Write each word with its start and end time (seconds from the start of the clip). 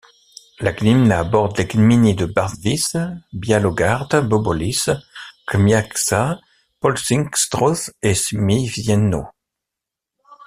La 0.59 0.71
gmina 0.71 1.23
borde 1.23 1.59
les 1.59 1.65
gminy 1.67 2.15
de 2.15 2.25
Barwice, 2.25 2.97
Białogard, 3.33 4.19
Bobolice, 4.27 4.97
Grzmiąca, 5.47 6.39
Połczyn-Zdrój 6.81 7.91
et 8.01 8.15
Świeszyno. 8.15 9.27